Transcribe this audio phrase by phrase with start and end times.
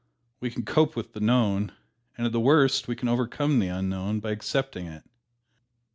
[0.39, 1.73] We can cope with the known,
[2.17, 5.03] and at the worst we can overcome the unknown by accepting it.